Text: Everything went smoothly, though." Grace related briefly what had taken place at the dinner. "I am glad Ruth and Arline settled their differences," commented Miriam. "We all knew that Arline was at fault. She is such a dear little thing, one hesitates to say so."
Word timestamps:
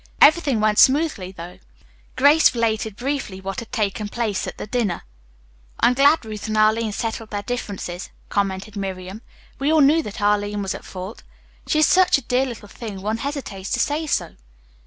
Everything 0.19 0.59
went 0.59 0.79
smoothly, 0.79 1.31
though." 1.31 1.59
Grace 2.15 2.55
related 2.55 2.95
briefly 2.95 3.39
what 3.39 3.59
had 3.59 3.71
taken 3.71 4.07
place 4.09 4.47
at 4.47 4.57
the 4.57 4.65
dinner. 4.65 5.03
"I 5.79 5.89
am 5.89 5.93
glad 5.93 6.25
Ruth 6.25 6.47
and 6.47 6.57
Arline 6.57 6.91
settled 6.91 7.29
their 7.29 7.43
differences," 7.43 8.09
commented 8.27 8.75
Miriam. 8.75 9.21
"We 9.59 9.71
all 9.71 9.81
knew 9.81 10.01
that 10.01 10.19
Arline 10.19 10.63
was 10.63 10.73
at 10.73 10.85
fault. 10.85 11.21
She 11.67 11.77
is 11.77 11.85
such 11.87 12.17
a 12.17 12.23
dear 12.23 12.47
little 12.47 12.67
thing, 12.67 13.03
one 13.03 13.17
hesitates 13.17 13.69
to 13.73 13.79
say 13.79 14.07
so." 14.07 14.37